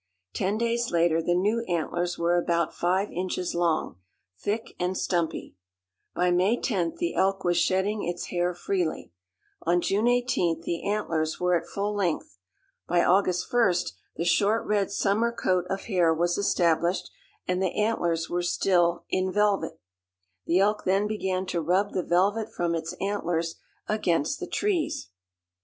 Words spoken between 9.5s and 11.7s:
On June 18th the antlers were at